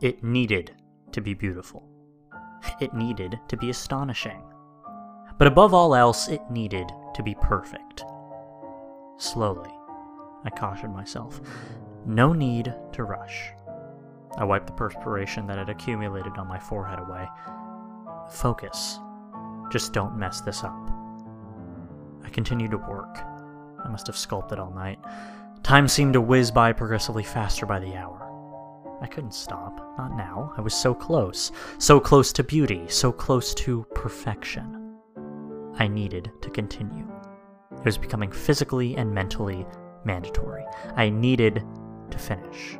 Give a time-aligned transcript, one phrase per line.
[0.00, 0.72] It needed
[1.12, 1.86] to be beautiful.
[2.80, 4.42] It needed to be astonishing.
[5.36, 8.04] But above all else, it needed to be perfect.
[9.18, 9.70] Slowly,
[10.44, 11.42] I cautioned myself.
[12.06, 13.50] No need to rush.
[14.38, 17.28] I wiped the perspiration that had accumulated on my forehead away.
[18.30, 18.98] Focus.
[19.70, 20.90] Just don't mess this up.
[22.24, 23.18] I continued to work.
[23.84, 24.98] I must have sculpted all night.
[25.62, 28.19] Time seemed to whiz by progressively faster by the hour.
[29.02, 29.94] I couldn't stop.
[29.98, 30.52] Not now.
[30.56, 31.52] I was so close.
[31.78, 32.84] So close to beauty.
[32.88, 34.96] So close to perfection.
[35.78, 37.06] I needed to continue.
[37.72, 39.66] It was becoming physically and mentally
[40.04, 40.64] mandatory.
[40.96, 41.64] I needed
[42.10, 42.78] to finish.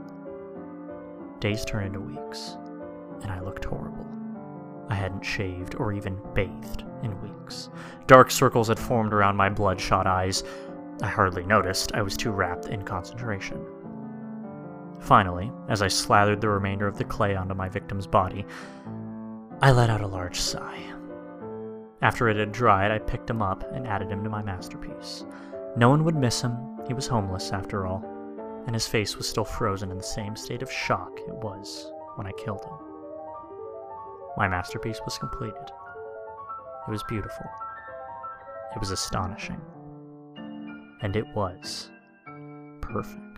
[1.39, 2.59] Days turned into weeks,
[3.23, 4.07] and I looked horrible.
[4.91, 7.71] I hadn't shaved or even bathed in weeks.
[8.07, 10.45] Dark circles had formed around my bloodshot eyes.
[11.01, 13.65] I hardly noticed, I was too wrapped in concentration.
[15.01, 18.45] Finally, as I slathered the remainder of the clay onto my victim's body,
[19.63, 20.83] I let out a large sigh.
[22.03, 25.25] After it had dried, I picked him up and added him to my masterpiece.
[25.77, 26.57] No one would miss him,
[26.87, 28.05] he was homeless after all,
[28.67, 32.27] and his face was still frozen in the same state of shock it was when
[32.27, 32.75] I killed him.
[34.37, 35.71] My masterpiece was completed.
[36.87, 37.47] It was beautiful.
[38.75, 39.61] It was astonishing.
[41.03, 41.91] And it was
[42.81, 43.30] perfect.